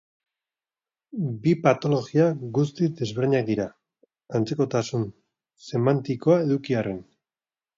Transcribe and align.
Bi 1.43 1.51
patologia 1.67 2.25
guztiz 2.59 2.89
desberdinak 3.01 3.45
dira, 3.51 3.67
antzekotasun 4.41 5.07
semantikoa 5.69 6.41
eduki 6.49 6.81
arren. 6.83 6.99